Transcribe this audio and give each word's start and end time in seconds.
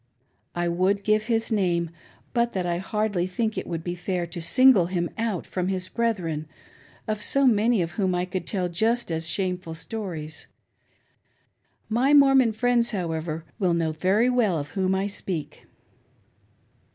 I 0.55 0.67
would 0.67 1.03
give 1.03 1.25
his 1.25 1.51
name, 1.51 1.91
but 2.33 2.53
that 2.53 2.65
I 2.65 2.79
hardly 2.79 3.27
think 3.27 3.55
it 3.55 3.67
would 3.67 3.83
be 3.83 3.93
fair 3.93 4.25
to 4.25 4.41
single 4.41 4.87
him 4.87 5.11
out 5.15 5.45
from 5.45 5.67
his 5.67 5.89
brethren, 5.89 6.47
of 7.07 7.21
so 7.21 7.45
many 7.45 7.83
of 7.83 7.91
whom 7.91 8.13
T 8.13 8.25
could 8.25 8.47
tell 8.47 8.67
just 8.67 9.11
as 9.11 9.27
shame 9.29 9.59
ful 9.59 9.75
stories. 9.75 10.47
My 11.87 12.15
Mormon 12.15 12.53
friends, 12.53 12.89
however, 12.89 13.45
will 13.59 13.75
know 13.75 13.91
very 13.91 14.27
well 14.27 14.57
of 14.57 14.69
whom 14.71 14.95
I 14.95 15.05
speak. 15.05 15.67